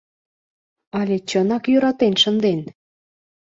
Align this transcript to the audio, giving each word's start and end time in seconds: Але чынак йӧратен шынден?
Але 0.99 1.15
чынак 1.29 1.63
йӧратен 1.71 2.13
шынден? 2.21 2.59